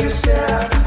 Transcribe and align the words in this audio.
yourself. 0.00 0.77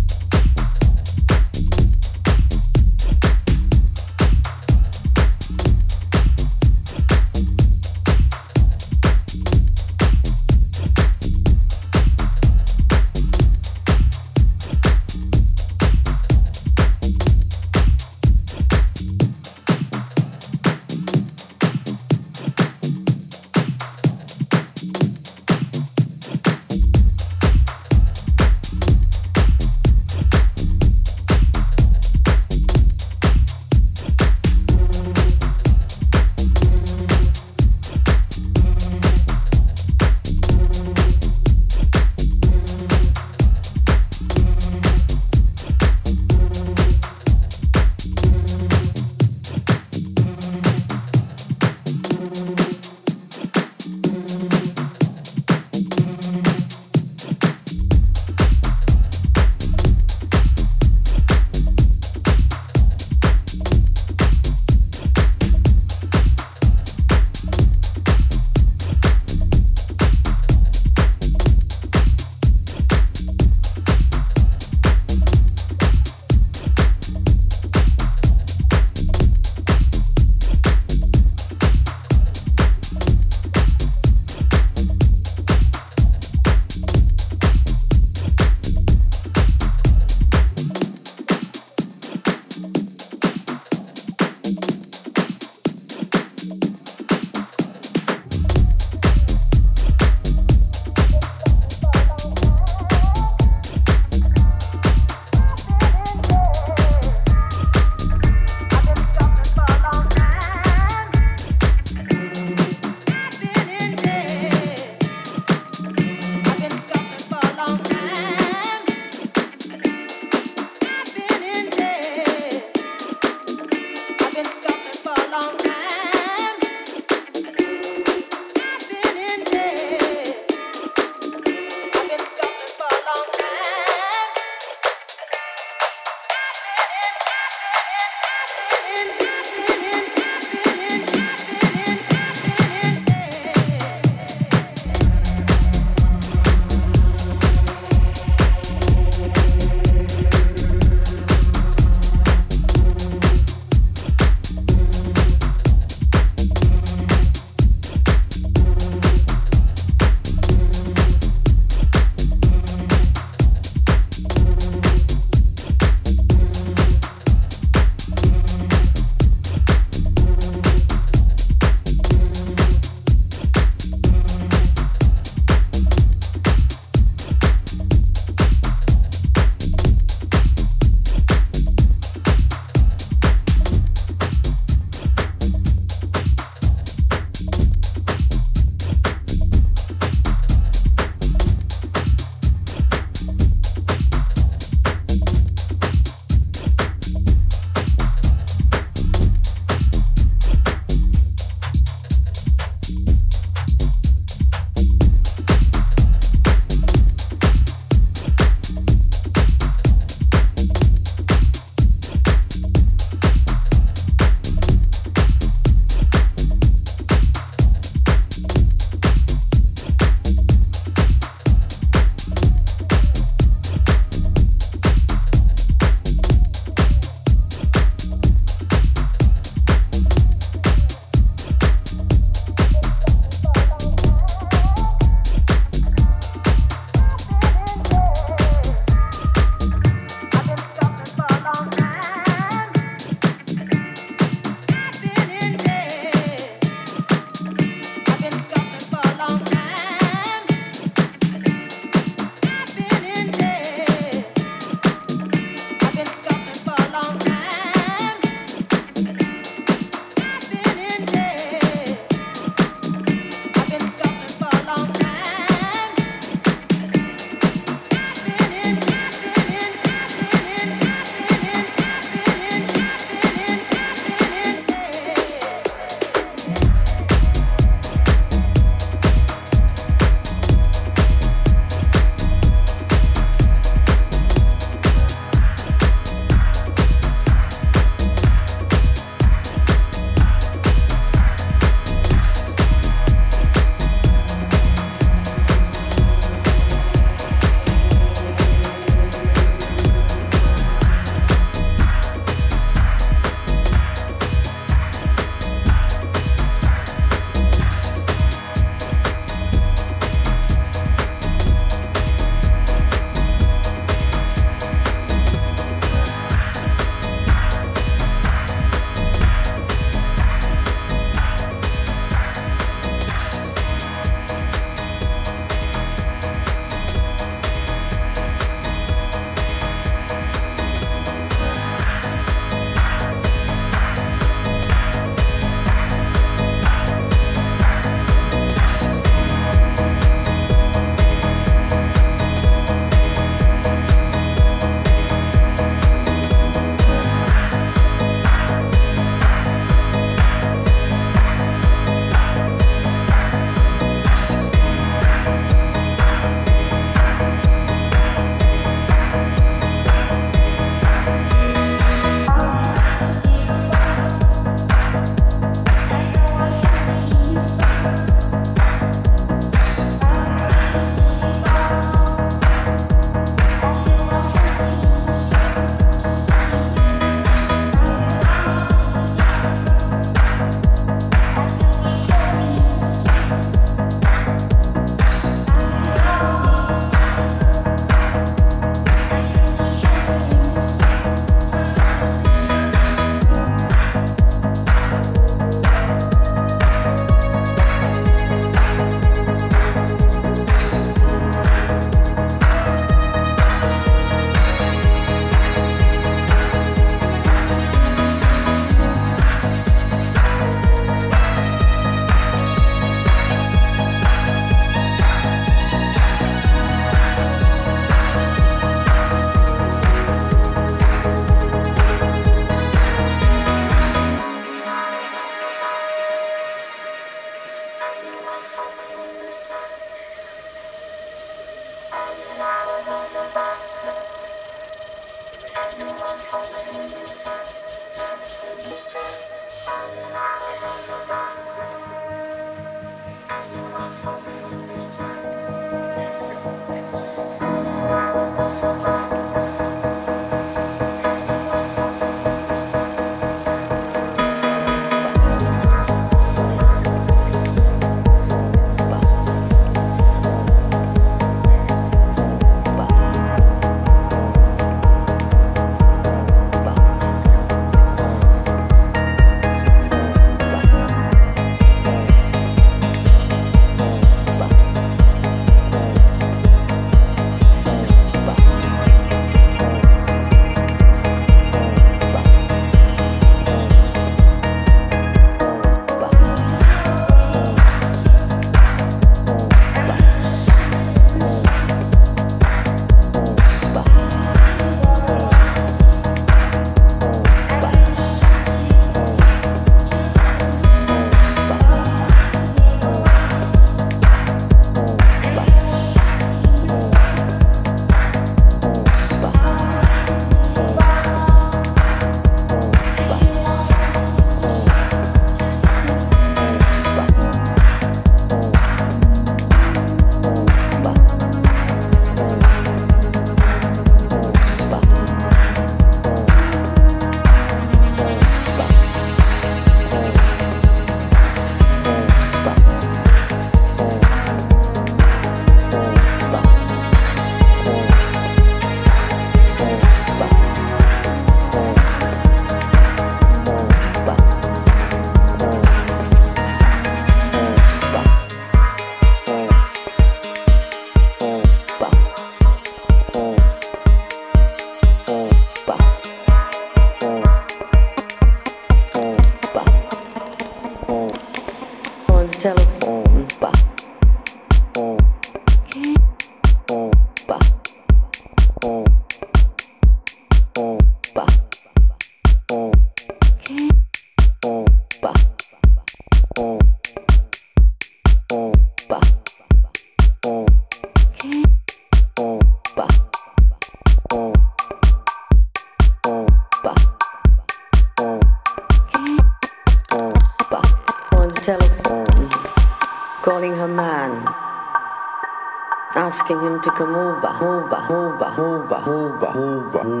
Asking 595.94 596.40
him 596.40 596.60
to 596.60 596.70
come 596.72 596.94
over, 596.94 597.28
over, 597.40 597.76
over, 597.88 598.24
over, 598.40 598.74
over, 598.86 599.26
over, 599.26 599.78
over. 599.78 600.00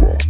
never 0.00 0.25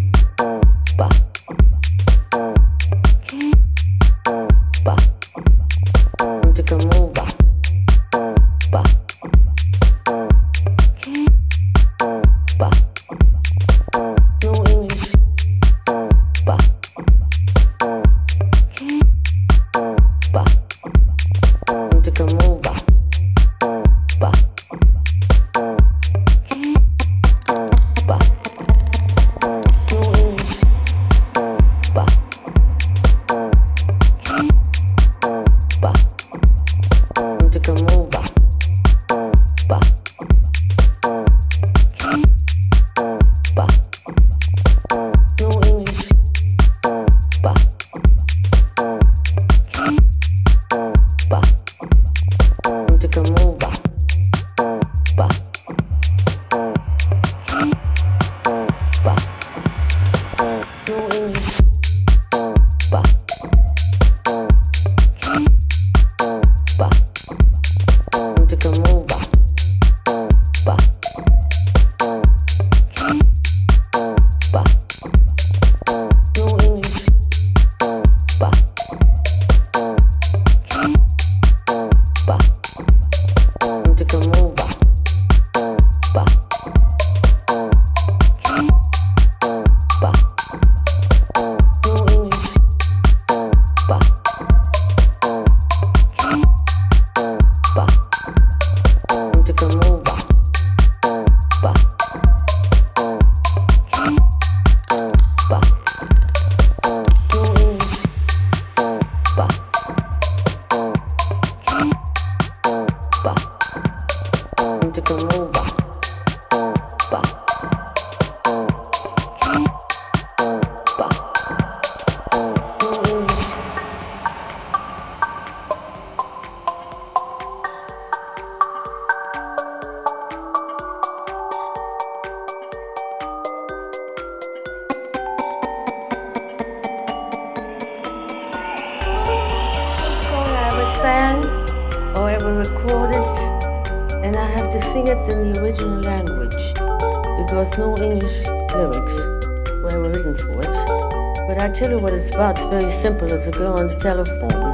simple. 153.06 153.32
as 153.32 153.46
a 153.46 153.52
girl 153.52 153.74
on 153.74 153.86
the 153.86 153.94
telephone 153.94 154.72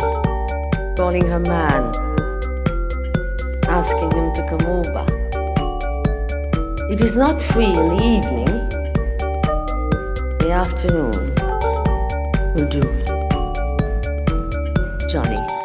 calling 0.97 1.27
her 1.27 1.39
man, 1.39 1.83
asking 3.69 4.11
him 4.13 4.33
to 4.33 4.43
come 4.49 4.65
over. 4.79 5.05
If 6.91 6.99
he's 6.99 7.15
not 7.15 7.43
free 7.43 7.67
in 7.67 7.89
the 7.95 8.03
evening, 8.15 8.53
the 10.39 10.51
afternoon 10.51 11.35
will 12.55 12.69
do. 12.79 12.83
Johnny. 15.09 15.62